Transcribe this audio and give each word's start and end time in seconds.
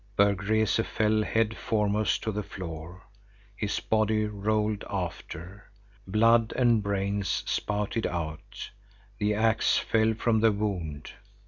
Berg 0.15 0.41
Rese 0.41 0.77
fell 0.81 1.21
head 1.21 1.55
foremost 1.55 2.23
to 2.23 2.31
the 2.31 2.41
floor, 2.41 3.03
his 3.55 3.79
body 3.79 4.25
rolled 4.25 4.83
after. 4.89 5.69
Blood 6.07 6.53
and 6.55 6.81
brains 6.81 7.43
spouted 7.45 8.07
out, 8.07 8.71
the 9.19 9.35
axe 9.35 9.77
fell 9.77 10.15
from 10.15 10.39
the 10.39 10.51
wound. 10.51 11.11